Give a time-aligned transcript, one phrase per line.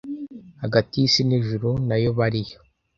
[0.63, 2.57] hagati y'isi n'ijuru nayo bariyo